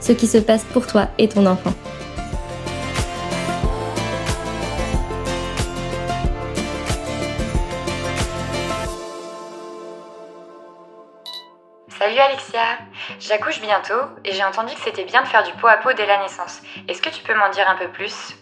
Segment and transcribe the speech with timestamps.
[0.00, 1.72] ce qui se passe pour toi et ton enfant.
[11.98, 12.60] Salut Alexia
[13.20, 16.06] J'accouche bientôt et j'ai entendu que c'était bien de faire du pot à pot dès
[16.06, 16.62] la naissance.
[16.88, 18.34] Est-ce que tu peux m'en dire un peu plus?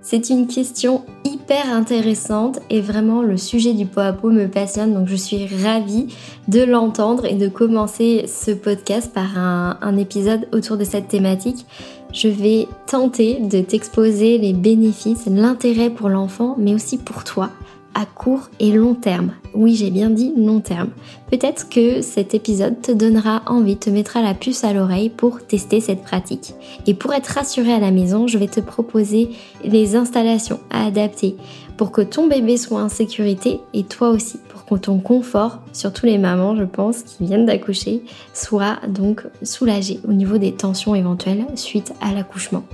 [0.00, 1.04] C'est une question
[1.52, 6.06] intéressante et vraiment le sujet du pot à pot me passionne donc je suis ravie
[6.48, 11.66] de l'entendre et de commencer ce podcast par un épisode autour de cette thématique.
[12.12, 17.50] Je vais tenter de t'exposer les bénéfices, l'intérêt pour l'enfant mais aussi pour toi
[17.94, 19.32] à court et long terme.
[19.54, 20.90] Oui, j'ai bien dit long terme.
[21.30, 25.80] Peut-être que cet épisode te donnera envie, te mettra la puce à l'oreille pour tester
[25.80, 26.54] cette pratique.
[26.86, 29.30] Et pour être rassuré à la maison, je vais te proposer
[29.64, 31.36] les installations à adapter
[31.76, 36.06] pour que ton bébé soit en sécurité et toi aussi, pour que ton confort, surtout
[36.06, 38.02] les mamans, je pense, qui viennent d'accoucher,
[38.32, 42.64] soit donc soulagé au niveau des tensions éventuelles suite à l'accouchement.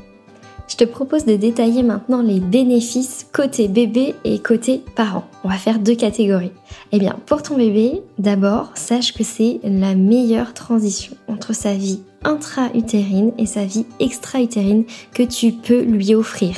[0.71, 5.25] Je te propose de détailler maintenant les bénéfices côté bébé et côté parent.
[5.43, 6.53] On va faire deux catégories.
[6.93, 12.03] Eh bien, pour ton bébé, d'abord, sache que c'est la meilleure transition entre sa vie
[12.23, 16.55] intra-utérine et sa vie extra-utérine que tu peux lui offrir.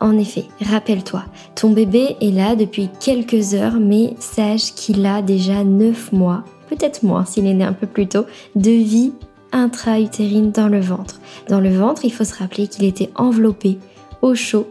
[0.00, 1.22] En effet, rappelle-toi,
[1.54, 7.04] ton bébé est là depuis quelques heures, mais sache qu'il a déjà 9 mois, peut-être
[7.04, 8.24] moins s'il est né un peu plus tôt,
[8.56, 9.12] de vie
[9.52, 11.20] intra-utérine dans le ventre.
[11.48, 13.78] Dans le ventre, il faut se rappeler qu'il était enveloppé
[14.22, 14.68] au chaud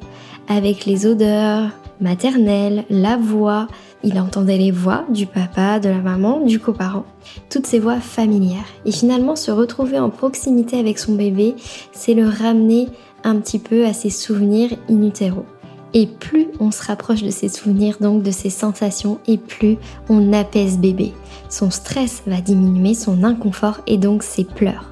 [0.48, 1.70] avec les odeurs
[2.00, 3.68] maternelles, la voix.
[4.04, 7.06] Il entendait les voix du papa, de la maman, du coparent,
[7.50, 8.66] toutes ces voix familières.
[8.86, 11.56] Et finalement, se retrouver en proximité avec son bébé,
[11.92, 12.88] c'est le ramener
[13.24, 15.46] un petit peu à ses souvenirs in utero.
[15.94, 19.78] Et plus on se rapproche de ses souvenirs, donc de ses sensations, et plus
[20.10, 21.14] on apaise bébé.
[21.50, 24.92] Son stress va diminuer, son inconfort et donc ses pleurs.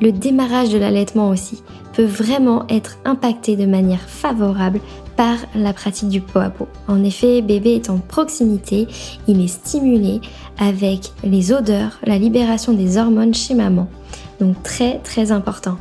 [0.00, 1.62] Le démarrage de l'allaitement aussi
[1.92, 4.80] peut vraiment être impacté de manière favorable
[5.16, 6.68] par la pratique du pot à pot.
[6.88, 8.88] En effet, bébé est en proximité,
[9.28, 10.20] il est stimulé
[10.58, 13.88] avec les odeurs, la libération des hormones chez maman.
[14.40, 15.76] Donc très très important.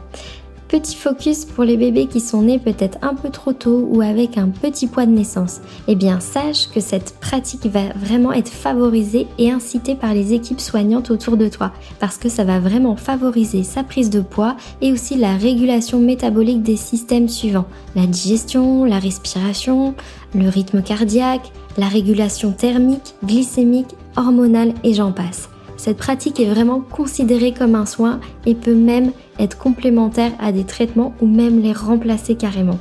[0.73, 4.39] Petit focus pour les bébés qui sont nés peut-être un peu trop tôt ou avec
[4.39, 5.61] un petit poids de naissance.
[5.87, 10.59] Eh bien, sache que cette pratique va vraiment être favorisée et incitée par les équipes
[10.59, 14.91] soignantes autour de toi parce que ça va vraiment favoriser sa prise de poids et
[14.91, 19.93] aussi la régulation métabolique des systèmes suivants la digestion, la respiration,
[20.33, 25.49] le rythme cardiaque, la régulation thermique, glycémique, hormonale et j'en passe.
[25.83, 30.63] Cette pratique est vraiment considérée comme un soin et peut même être complémentaire à des
[30.63, 32.79] traitements ou même les remplacer carrément.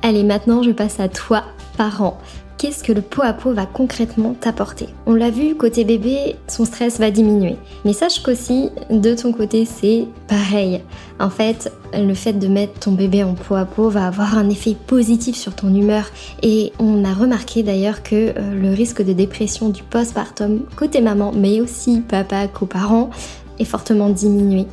[0.00, 1.44] Allez, maintenant je passe à toi,
[1.76, 2.16] parent.
[2.60, 6.66] Qu'est-ce que le pot à pot va concrètement t'apporter On l'a vu, côté bébé, son
[6.66, 7.56] stress va diminuer.
[7.86, 10.82] Mais sache qu'aussi, de ton côté, c'est pareil.
[11.18, 14.50] En fait, le fait de mettre ton bébé en pot à pot va avoir un
[14.50, 16.10] effet positif sur ton humeur.
[16.42, 21.32] Et on a remarqué d'ailleurs que euh, le risque de dépression du postpartum, côté maman,
[21.34, 23.08] mais aussi papa, coparent,
[23.58, 24.66] est fortement diminué.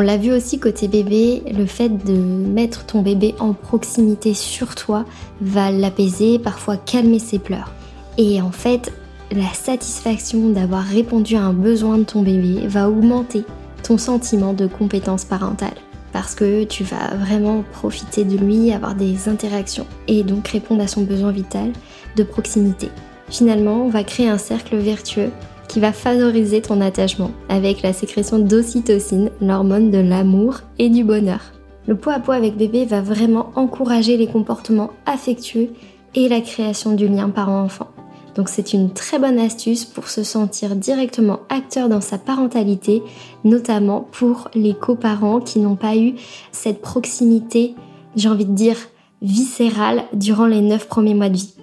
[0.00, 4.74] On l'a vu aussi côté bébé, le fait de mettre ton bébé en proximité sur
[4.74, 5.04] toi
[5.42, 7.70] va l'apaiser, parfois calmer ses pleurs.
[8.16, 8.94] Et en fait,
[9.30, 13.44] la satisfaction d'avoir répondu à un besoin de ton bébé va augmenter
[13.82, 15.76] ton sentiment de compétence parentale.
[16.14, 20.88] parce que tu vas vraiment profiter de lui, avoir des interactions et donc répondre à
[20.88, 21.72] son besoin vital
[22.16, 22.88] de proximité.
[23.28, 25.30] Finalement, on va créer un cercle vertueux
[25.70, 31.52] qui va favoriser ton attachement avec la sécrétion d'ocytocine, l'hormone de l'amour et du bonheur.
[31.86, 35.68] Le pot à pot avec bébé va vraiment encourager les comportements affectueux
[36.16, 37.86] et la création du lien parent-enfant.
[38.34, 43.00] Donc c'est une très bonne astuce pour se sentir directement acteur dans sa parentalité,
[43.44, 46.14] notamment pour les coparents qui n'ont pas eu
[46.50, 47.76] cette proximité,
[48.16, 48.76] j'ai envie de dire,
[49.22, 51.54] viscérale durant les 9 premiers mois de vie.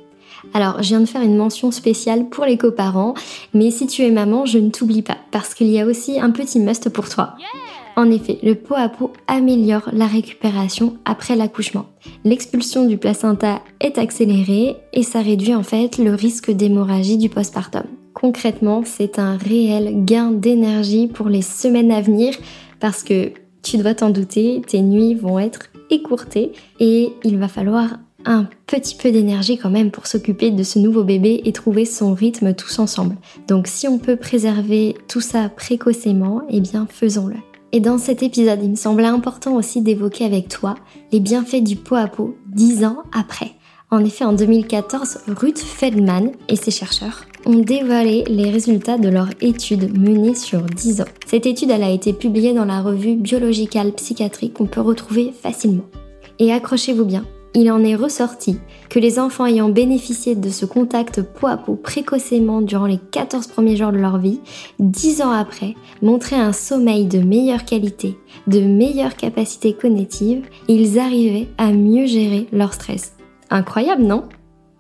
[0.54, 3.14] Alors, je viens de faire une mention spéciale pour les coparents,
[3.54, 6.32] mais si tu es maman, je ne t'oublie pas, parce qu'il y a aussi un
[6.32, 7.36] petit must pour toi.
[7.96, 11.88] En effet, le pot à pot améliore la récupération après l'accouchement.
[12.24, 17.86] L'expulsion du placenta est accélérée et ça réduit en fait le risque d'hémorragie du postpartum.
[18.14, 22.36] Concrètement, c'est un réel gain d'énergie pour les semaines à venir
[22.80, 23.32] parce que
[23.64, 27.98] tu dois t'en douter, tes nuits vont être écourtées et il va falloir
[28.28, 32.14] un petit peu d'énergie quand même pour s'occuper de ce nouveau bébé et trouver son
[32.14, 33.16] rythme tous ensemble.
[33.48, 37.38] Donc si on peut préserver tout ça précocement, eh bien faisons-le.
[37.72, 40.76] Et dans cet épisode, il me semblait important aussi d'évoquer avec toi
[41.12, 43.52] les bienfaits du pot à pot dix ans après.
[43.90, 49.30] En effet, en 2014, Ruth Feldman et ses chercheurs ont dévoilé les résultats de leur
[49.40, 51.06] étude menée sur 10 ans.
[51.26, 55.86] Cette étude elle a été publiée dans la revue Biological Psychiatrique qu'on peut retrouver facilement.
[56.40, 57.24] Et accrochez-vous bien,
[57.58, 61.74] il en est ressorti que les enfants ayant bénéficié de ce contact peau à peau
[61.74, 64.40] précocement durant les 14 premiers jours de leur vie,
[64.78, 65.74] 10 ans après,
[66.04, 68.16] montraient un sommeil de meilleure qualité,
[68.46, 73.14] de meilleure capacité cognitive, et ils arrivaient à mieux gérer leur stress.
[73.50, 74.26] Incroyable, non?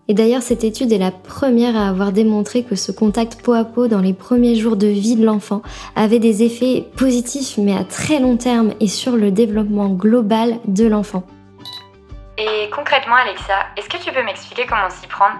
[0.07, 3.65] Et d'ailleurs, cette étude est la première à avoir démontré que ce contact peau à
[3.65, 5.63] peau dans les premiers jours de vie de l'enfant
[5.95, 10.85] avait des effets positifs mais à très long terme et sur le développement global de
[10.85, 11.23] l'enfant.
[12.37, 15.37] Et concrètement, Alexa, est-ce que tu peux m'expliquer comment s'y prendre?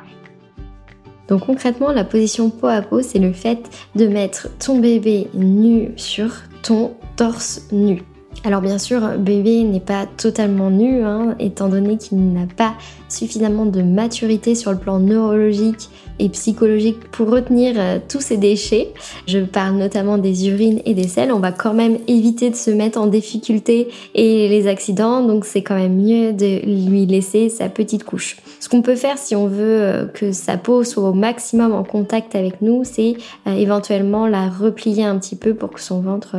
[1.28, 5.92] Donc concrètement, la position peau à peau, c'est le fait de mettre ton bébé nu
[5.96, 6.32] sur
[6.64, 8.02] ton torse nu.
[8.44, 12.74] Alors bien sûr, bébé n'est pas totalement nu, hein, étant donné qu'il n'a pas
[13.10, 18.94] suffisamment de maturité sur le plan neurologique et psychologique pour retenir euh, tous ces déchets.
[19.28, 21.32] Je parle notamment des urines et des selles.
[21.32, 25.62] On va quand même éviter de se mettre en difficulté et les accidents, donc c'est
[25.62, 28.38] quand même mieux de lui laisser sa petite couche.
[28.60, 31.84] Ce qu'on peut faire si on veut euh, que sa peau soit au maximum en
[31.84, 33.16] contact avec nous, c'est
[33.48, 36.38] euh, éventuellement la replier un petit peu pour que son ventre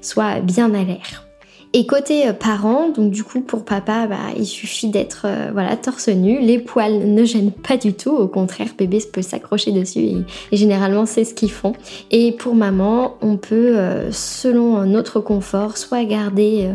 [0.00, 1.27] soit bien à l'air.
[1.74, 5.76] Et côté euh, parents, donc du coup pour papa, bah, il suffit d'être euh, voilà
[5.76, 10.00] torse nu, les poils ne gênent pas du tout, au contraire bébé peut s'accrocher dessus
[10.00, 10.16] et,
[10.56, 11.74] généralement c'est ce qu'ils font.
[12.10, 16.70] Et pour maman, on peut euh, selon notre confort soit garder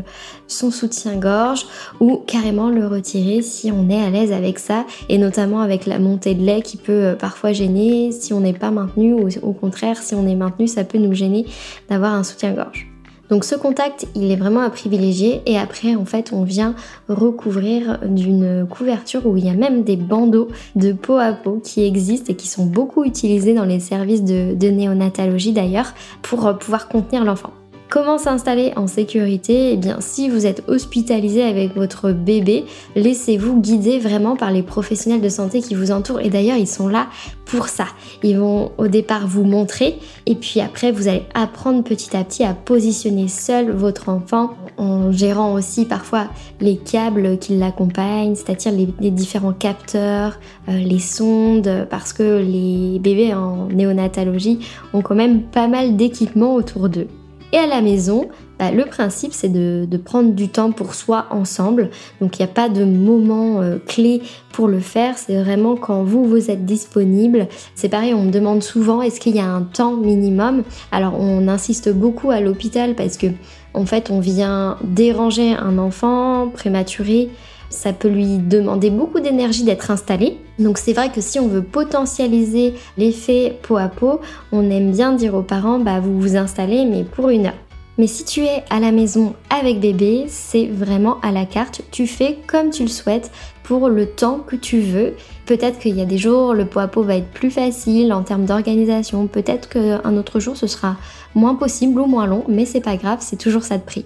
[0.47, 1.65] son soutien-gorge
[1.99, 5.97] ou carrément le retirer si on est à l'aise avec ça et notamment avec la
[5.97, 9.97] montée de lait qui peut parfois gêner si on n'est pas maintenu ou au contraire
[9.97, 11.47] si on est maintenu ça peut nous gêner
[11.89, 12.92] d'avoir un soutien-gorge.
[13.29, 16.75] Donc ce contact, il est vraiment à privilégier et après en fait on vient
[17.07, 21.83] recouvrir d'une couverture où il y a même des bandeaux de peau à peau qui
[21.83, 26.87] existent et qui sont beaucoup utilisés dans les services de, de néonatologie d'ailleurs pour pouvoir
[26.89, 27.51] contenir l'enfant.
[27.93, 33.99] Comment s'installer en sécurité Eh bien, si vous êtes hospitalisé avec votre bébé, laissez-vous guider
[33.99, 36.19] vraiment par les professionnels de santé qui vous entourent.
[36.19, 37.05] Et d'ailleurs, ils sont là
[37.45, 37.85] pour ça.
[38.23, 42.43] Ils vont au départ vous montrer et puis après, vous allez apprendre petit à petit
[42.43, 46.29] à positionner seul votre enfant en gérant aussi parfois
[46.61, 53.35] les câbles qui l'accompagnent, c'est-à-dire les, différents capteurs, euh, les sondes, parce que les bébés
[53.35, 54.65] en néonatologie
[54.95, 57.07] ont quand même pas mal d'équipements autour d'eux.
[57.53, 61.91] Et à la maison, bah, le principe c'est de, prendre du temps pour soi ensemble.
[62.19, 65.19] Donc il n'y a pas de moment euh, clé pour le faire.
[65.19, 67.47] C'est vraiment quand vous vous êtes disponible.
[67.75, 70.63] C'est pareil, on me demande souvent est-ce qu'il y a un temps minimum?
[70.91, 73.27] Alors on insiste beaucoup à l'hôpital parce que
[73.75, 77.29] en fait on vient déranger un enfant prématuré
[77.73, 80.37] ça peut lui demander beaucoup d'énergie d'être installé.
[80.59, 85.13] Donc c'est vrai que si on veut potentialiser l'effet peau à peau, on aime bien
[85.13, 87.53] dire aux parents, bah vous vous installez mais pour une heure.
[87.97, 91.81] Mais si tu es à la maison avec bébé, c'est vraiment à la carte.
[91.91, 93.31] Tu fais comme tu le souhaites
[93.63, 95.13] pour le temps que tu veux.
[95.45, 98.23] Peut-être qu'il y a des jours, le pot à peau va être plus facile en
[98.23, 99.27] termes d'organisation.
[99.27, 100.97] Peut-être qu'un autre jour, ce sera
[101.35, 104.05] moins possible ou moins long, mais c'est pas grave, c'est toujours ça de prix.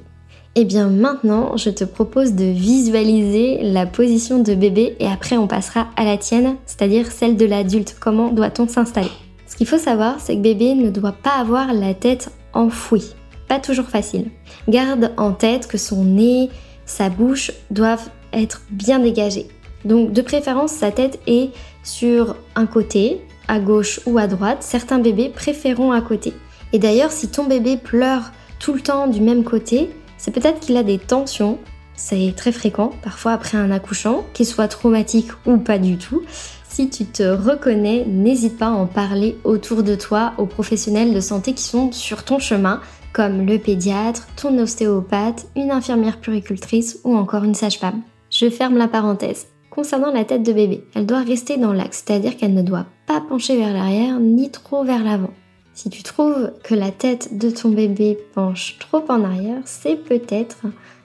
[0.57, 5.37] Et eh bien maintenant, je te propose de visualiser la position de bébé et après
[5.37, 7.95] on passera à la tienne, c'est-à-dire celle de l'adulte.
[7.99, 9.11] Comment doit-on s'installer?
[9.45, 13.13] Ce qu'il faut savoir, c'est que bébé ne doit pas avoir la tête enfouie.
[13.47, 14.31] pas toujours facile.
[14.67, 16.49] Garde en tête que son nez,
[16.87, 19.49] sa bouche doivent être bien dégagés.
[19.85, 21.51] Donc de préférence, sa tête est
[21.83, 24.63] sur un côté, à gauche ou à droite.
[24.63, 26.33] Certains bébés préféreront à côté.
[26.73, 29.91] Et d'ailleurs, si ton bébé pleure tout le temps du même côté,
[30.27, 31.57] c'est peut-être qu'il a des tensions.
[31.95, 36.21] C'est très fréquent, parfois après un accouchement, qu'il soit traumatique ou pas du tout.
[36.67, 41.21] Si tu te reconnais, n'hésite pas à en parler autour de toi aux professionnels de
[41.21, 42.81] santé qui sont sur ton chemin,
[43.13, 48.01] comme le pédiatre, ton ostéopathe, une infirmière puricultrice ou encore une sage-femme.
[48.29, 49.47] Je ferme la parenthèse.
[49.69, 53.21] Concernant la tête de bébé, elle doit rester dans l'axe, c'est-à-dire qu'elle ne doit pas
[53.21, 55.31] pencher vers l'arrière ni trop vers l'avant.
[55.77, 60.63] Si tu trouves que la tête de ton bébé penche trop en arrière, c'est peut-être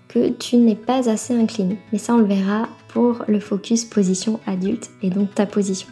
[0.08, 1.76] que tu n'es pas assez incliné.
[1.92, 5.88] Mais ça, on le verra pour le focus position adulte et donc ta position.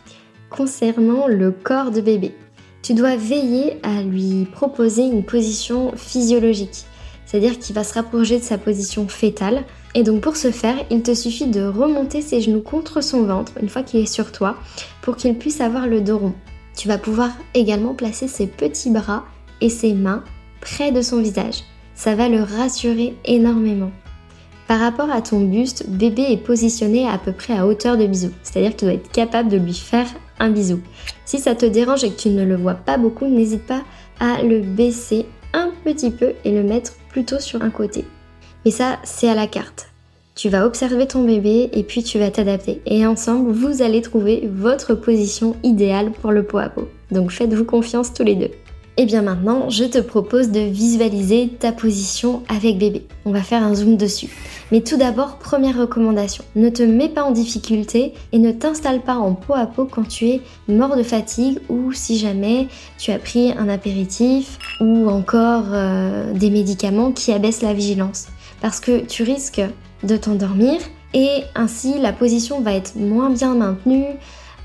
[0.48, 2.34] Concernant le corps de bébé,
[2.80, 6.86] tu dois veiller à lui proposer une position physiologique,
[7.26, 9.64] c'est-à-dire qu'il va se rapprocher de sa position fétale.
[9.94, 13.52] Et donc pour ce faire, il te suffit de remonter ses genoux contre son ventre
[13.60, 14.56] une fois qu'il est sur toi
[15.02, 16.34] pour qu'il puisse avoir le dos rond.
[16.76, 19.24] Tu vas pouvoir également placer ses petits bras
[19.60, 20.24] et ses mains
[20.60, 21.64] près de son visage.
[21.94, 23.90] Ça va le rassurer énormément.
[24.66, 28.30] Par rapport à ton buste, bébé est positionné à peu près à hauteur de bisou,
[28.42, 30.06] c'est-à-dire que tu dois être capable de lui faire
[30.38, 30.80] un bisou.
[31.24, 33.82] Si ça te dérange et que tu ne le vois pas beaucoup, n'hésite pas
[34.20, 38.04] à le baisser un petit peu et le mettre plutôt sur un côté.
[38.64, 39.89] Mais ça, c'est à la carte.
[40.40, 42.80] Tu vas observer ton bébé et puis tu vas t'adapter.
[42.86, 46.88] Et ensemble, vous allez trouver votre position idéale pour le pot à pot.
[47.10, 48.50] Donc faites-vous confiance tous les deux.
[48.96, 53.06] Et bien maintenant, je te propose de visualiser ta position avec bébé.
[53.26, 54.30] On va faire un zoom dessus.
[54.72, 59.16] Mais tout d'abord, première recommandation, ne te mets pas en difficulté et ne t'installe pas
[59.16, 63.18] en peau à peau quand tu es mort de fatigue ou si jamais tu as
[63.18, 68.28] pris un apéritif ou encore euh, des médicaments qui abaissent la vigilance.
[68.62, 69.60] Parce que tu risques
[70.02, 70.80] de t'endormir
[71.14, 74.06] et ainsi la position va être moins bien maintenue,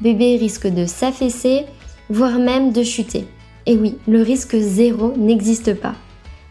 [0.02, 1.66] bébé risque de s'affaisser,
[2.10, 3.28] voire même de chuter.
[3.66, 5.96] Et oui, le risque zéro n'existe pas.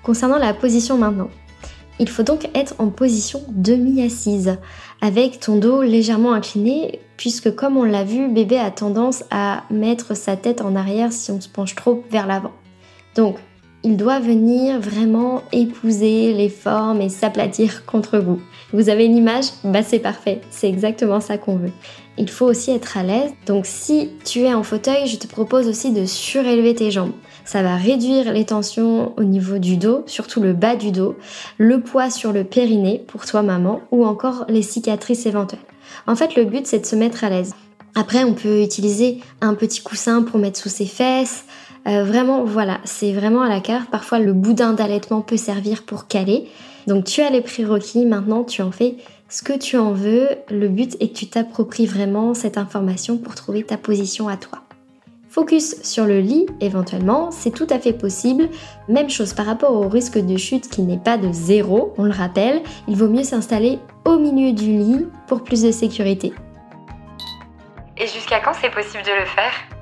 [0.02, 1.30] Concernant la position maintenant,
[2.00, 4.58] il faut donc être en position demi-assise,
[5.00, 10.16] avec ton dos légèrement incliné, puisque comme on l'a vu, bébé a tendance à mettre
[10.16, 12.52] sa tête en arrière si on se penche trop vers l'avant.
[13.14, 13.36] Donc,
[13.84, 18.40] il doit venir vraiment épouser les formes et s'aplatir contre vous.
[18.72, 19.44] Vous avez une image?
[19.62, 21.70] Bah c'est parfait, c'est exactement ça qu'on veut.
[22.16, 25.68] Il faut aussi être à l'aise, donc si tu es en fauteuil, je te propose
[25.68, 27.12] aussi de surélever tes jambes.
[27.44, 31.16] Ça va réduire les tensions au niveau du dos, surtout le bas du dos,
[31.58, 35.60] le poids sur le périnée pour toi maman, ou encore les cicatrices éventuelles.
[36.06, 37.54] En fait, le but c'est de se mettre à l'aise.
[37.96, 41.44] Après, on peut utiliser un petit coussin pour mettre sous ses fesses,
[41.86, 43.90] euh, vraiment, voilà, c'est vraiment à la carte.
[43.90, 46.48] Parfois, le boudin d'allaitement peut servir pour caler.
[46.86, 48.06] Donc, tu as les prérequis.
[48.06, 48.96] Maintenant, tu en fais
[49.28, 50.28] ce que tu en veux.
[50.50, 54.60] Le but est que tu t'appropries vraiment cette information pour trouver ta position à toi.
[55.28, 58.48] Focus sur le lit éventuellement, c'est tout à fait possible.
[58.88, 62.12] Même chose par rapport au risque de chute qui n'est pas de zéro, on le
[62.12, 66.32] rappelle, il vaut mieux s'installer au milieu du lit pour plus de sécurité.
[67.96, 69.73] Et jusqu'à quand c'est possible de le faire?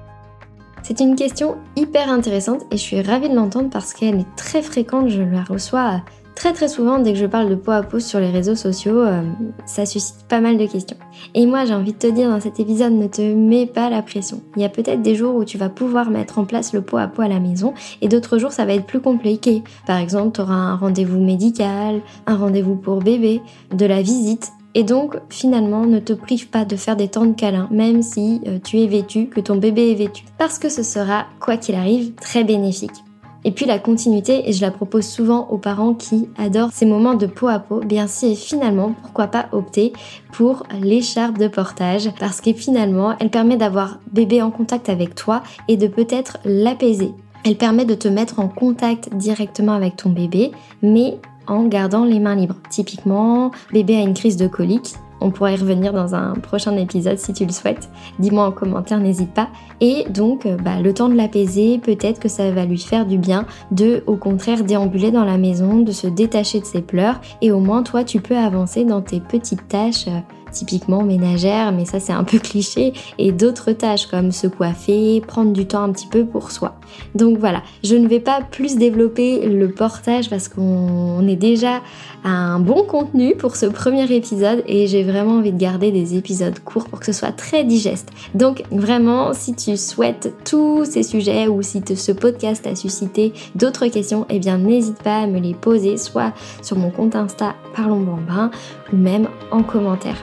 [0.82, 4.62] C'est une question hyper intéressante et je suis ravie de l'entendre parce qu'elle est très
[4.62, 6.02] fréquente, je la reçois
[6.34, 9.00] très très souvent dès que je parle de peau à peau sur les réseaux sociaux,
[9.00, 9.22] euh,
[9.66, 10.96] ça suscite pas mal de questions.
[11.34, 14.02] Et moi j'ai envie de te dire dans cet épisode, ne te mets pas la
[14.02, 14.42] pression.
[14.56, 16.96] Il y a peut-être des jours où tu vas pouvoir mettre en place le pot
[16.96, 19.62] à pot à la maison et d'autres jours ça va être plus compliqué.
[19.86, 23.40] Par exemple, tu auras un rendez-vous médical, un rendez-vous pour bébé,
[23.72, 27.34] de la visite et donc, finalement, ne te prive pas de faire des temps de
[27.34, 30.24] câlin, même si euh, tu es vêtu, que ton bébé est vêtu.
[30.38, 33.04] Parce que ce sera, quoi qu'il arrive, très bénéfique.
[33.44, 37.14] Et puis la continuité, et je la propose souvent aux parents qui adorent ces moments
[37.14, 39.92] de peau à peau, bien si finalement, pourquoi pas opter
[40.32, 45.42] pour l'écharpe de portage, parce que finalement, elle permet d'avoir bébé en contact avec toi
[45.66, 47.10] et de peut-être l'apaiser.
[47.44, 52.20] Elle permet de te mettre en contact directement avec ton bébé, mais en gardant les
[52.20, 52.56] mains libres.
[52.70, 54.94] Typiquement, bébé a une crise de colique.
[55.20, 57.88] On pourra y revenir dans un prochain épisode si tu le souhaites.
[58.18, 59.48] Dis-moi en commentaire, n'hésite pas.
[59.80, 63.18] Et donc, euh, bah, le temps de l'apaiser, peut-être que ça va lui faire du
[63.18, 67.20] bien de, au contraire, déambuler dans la maison, de se détacher de ses pleurs.
[67.40, 70.18] Et au moins, toi, tu peux avancer dans tes petites tâches euh,
[70.52, 75.52] typiquement ménagères, mais ça c'est un peu cliché, et d'autres tâches comme se coiffer, prendre
[75.52, 76.76] du temps un petit peu pour soi.
[77.14, 81.80] Donc voilà, je ne vais pas plus développer le portage parce qu'on est déjà
[82.24, 86.16] à un bon contenu pour ce premier épisode et j'ai vraiment envie de garder des
[86.16, 88.10] épisodes courts pour que ce soit très digeste.
[88.34, 93.86] Donc vraiment, si tu souhaites tous ces sujets ou si ce podcast a suscité d'autres
[93.86, 96.32] questions, eh bien n'hésite pas à me les poser soit
[96.62, 98.50] sur mon compte Insta Parlons Bambin
[98.92, 100.16] ou même en commentaire.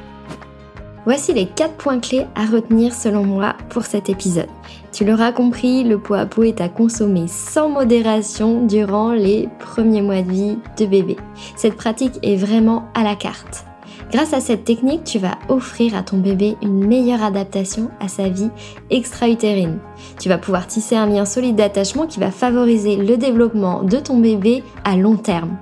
[1.10, 4.46] Voici les 4 points clés à retenir selon moi pour cet épisode.
[4.92, 10.04] Tu l'auras compris, le pot à pot est à consommer sans modération durant les premiers
[10.04, 11.18] mois de vie de bébé.
[11.56, 13.66] Cette pratique est vraiment à la carte.
[14.12, 18.30] Grâce à cette technique, tu vas offrir à ton bébé une meilleure adaptation à sa
[18.30, 18.52] vie
[18.92, 19.80] extra-utérine.
[20.20, 24.20] Tu vas pouvoir tisser un lien solide d'attachement qui va favoriser le développement de ton
[24.20, 25.58] bébé à long terme.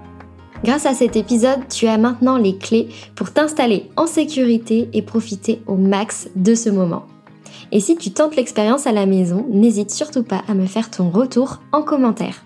[0.64, 5.62] Grâce à cet épisode, tu as maintenant les clés pour t'installer en sécurité et profiter
[5.68, 7.06] au max de ce moment.
[7.72, 11.10] Et si tu tentes l'expérience à la maison, n'hésite surtout pas à me faire ton
[11.10, 12.44] retour en commentaire.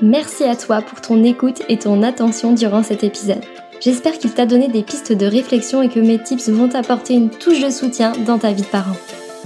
[0.00, 3.42] Merci à toi pour ton écoute et ton attention durant cet épisode.
[3.80, 7.30] J'espère qu'il t'a donné des pistes de réflexion et que mes tips vont t'apporter une
[7.30, 8.96] touche de soutien dans ta vie de parent.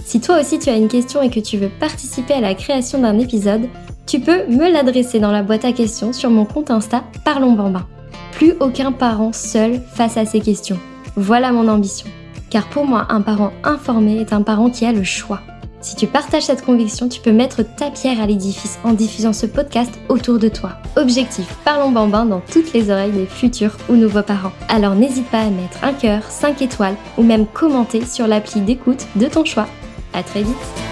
[0.05, 2.99] Si toi aussi tu as une question et que tu veux participer à la création
[3.01, 3.69] d'un épisode,
[4.07, 7.87] tu peux me l'adresser dans la boîte à questions sur mon compte Insta Parlons Bambin.
[8.33, 10.79] Plus aucun parent seul face à ces questions.
[11.17, 12.09] Voilà mon ambition.
[12.51, 15.41] Car pour moi, un parent informé est un parent qui a le choix.
[15.81, 19.47] Si tu partages cette conviction, tu peux mettre ta pierre à l'édifice en diffusant ce
[19.47, 20.73] podcast autour de toi.
[20.97, 24.53] Objectif, parlons bambin dans toutes les oreilles des futurs ou nouveaux parents.
[24.69, 29.07] Alors n'hésite pas à mettre un cœur, 5 étoiles ou même commenter sur l'appli d'écoute
[29.17, 29.67] de ton choix.
[30.15, 30.92] À très vite